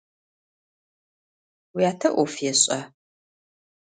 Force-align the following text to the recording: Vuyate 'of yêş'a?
Vuyate 1.73 2.07
'of 2.21 2.33
yêş'a? 2.43 2.79